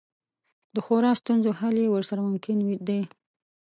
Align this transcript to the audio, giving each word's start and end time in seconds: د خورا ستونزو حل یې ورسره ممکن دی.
د 0.73 0.75
خورا 0.85 1.11
ستونزو 1.21 1.49
حل 1.59 1.75
یې 1.83 1.87
ورسره 1.91 2.21
ممکن 2.27 2.57
دی. 2.87 3.01